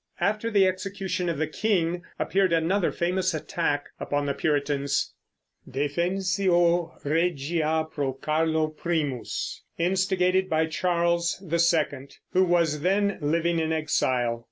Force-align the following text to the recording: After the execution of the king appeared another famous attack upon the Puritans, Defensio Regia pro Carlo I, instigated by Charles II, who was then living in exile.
After 0.19 0.49
the 0.49 0.65
execution 0.65 1.29
of 1.29 1.37
the 1.37 1.45
king 1.45 2.01
appeared 2.17 2.51
another 2.51 2.91
famous 2.91 3.35
attack 3.35 3.89
upon 3.99 4.25
the 4.25 4.33
Puritans, 4.33 5.13
Defensio 5.69 6.97
Regia 7.03 7.85
pro 7.85 8.11
Carlo 8.13 8.73
I, 8.83 9.19
instigated 9.77 10.49
by 10.49 10.65
Charles 10.65 11.39
II, 11.45 12.07
who 12.33 12.43
was 12.43 12.79
then 12.81 13.19
living 13.21 13.59
in 13.59 13.71
exile. 13.71 14.39